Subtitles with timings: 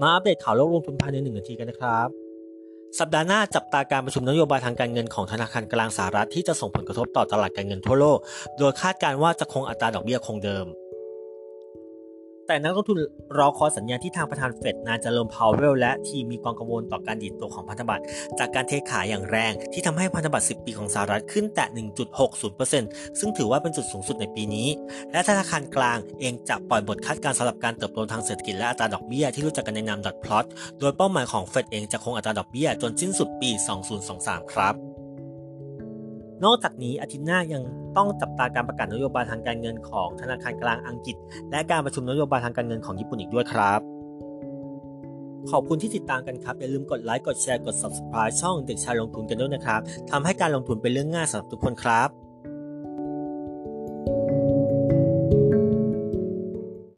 [0.00, 2.08] มาอัปเดตข่าวโลกลงทุนภายในหนึ่งนาทีกันนะครับ
[3.00, 8.18] สัปดาห์หน้าจับตาการประชุมนโยบายทางการเงินของธนาคารกลางสหรัฐที่จะส่งผลกระทบต่อตลาดการเงินทั่วโลก
[8.58, 10.66] โดยคาดการว่าจะคงอัตราดอกเบี้ยคงเดิม
[12.46, 12.98] แต่นักลงทุน
[13.38, 18.04] รอคอยสัญญาณที่ทางประธานเฟดนายเจอร์มพาวเวลและทีมมีความกังวลต่อการดีดตัวของพันธบัตร
[18.38, 21.66] จากการเทขายอย่างแรง ที่ทำให้พันธบัตร 10 ปีของสหรัฐขึ้นแตะ
[22.42, 24.68] 1.60%ซึ่งถือว่าเป็นจุดสูงสุดในปีนี้
[25.12, 30.46] และธนาคารกลางเองจะปล่อยบทคาดการสำหรับการเติบโตทางเศรษฐกิจและอัตราดอกเบี้ยที่รู้จักกันในนามดอทพลอต
[30.80, 33.50] โดยเป้าหมายของเฟดเองจะคงอัตราดอกเบี้ยจนสิ้นสุดปี
[34.02, 34.93] 2023 ครับ
[36.44, 37.62] นอกจากนี้อาทิตย์หน้ายัง
[37.96, 41.16] ต้องจับตาการประกาศนโยบายทางการเงินของธนาคารกลางอังกฤษ
[41.50, 43.80] และการประชุมนโยบายทางการเงินของญี่ปุ่นอีกด้วยครับ
[45.50, 52.23] ขอบคุณที่ติดตามกันครับ อย่าลืมกดไลค์กดแชร์กด subscribe ช่องเด็กชายลงทุนกันด้วยนะครับทำให้การลงทุนเป็นเรื่องง่ายสำหรับทุกคนครับ